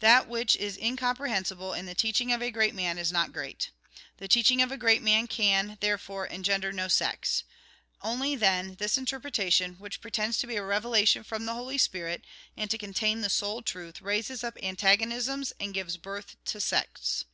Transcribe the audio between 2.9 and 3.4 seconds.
is not